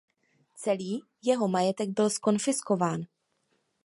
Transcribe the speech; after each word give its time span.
Celý 0.55 1.01
jeho 1.21 1.47
majetek 1.47 1.89
byl 1.89 2.09
zkonfiskován. 2.09 3.01